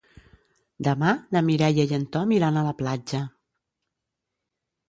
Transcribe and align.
Demà 0.87 1.11
na 1.37 1.43
Mireia 1.51 1.85
i 1.91 1.95
en 1.99 2.07
Tom 2.17 2.35
iran 2.39 2.57
a 2.57 2.65
la 2.71 2.75
platja. 2.83 3.23